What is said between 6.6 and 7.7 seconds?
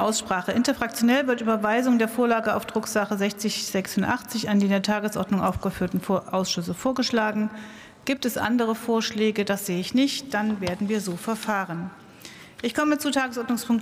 vorgeschlagen.